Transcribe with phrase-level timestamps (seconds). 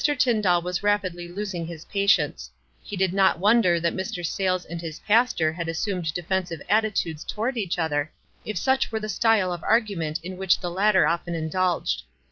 [0.17, 2.49] Tyndall was rapidly losing his patience.
[2.81, 4.25] He did not wonder that Mr.
[4.25, 8.09] Sayles and his pas tor had assumed defensive attitudes toward each ether,
[8.43, 12.01] if such were the style of argument in which the latter often indulged.